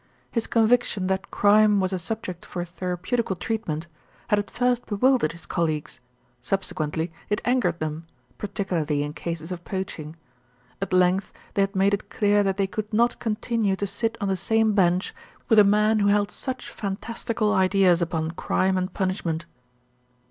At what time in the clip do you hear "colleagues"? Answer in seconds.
5.45-5.99